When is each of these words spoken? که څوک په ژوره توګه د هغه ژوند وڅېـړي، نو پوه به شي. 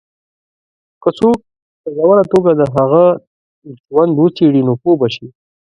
که 1.01 1.09
څوک 1.19 1.37
په 1.81 1.89
ژوره 1.95 2.23
توګه 2.33 2.51
د 2.55 2.61
هغه 2.75 3.03
ژوند 3.85 4.11
وڅېـړي، 4.15 4.61
نو 4.67 4.73
پوه 4.81 4.95
به 4.99 5.07
شي. 5.15 5.27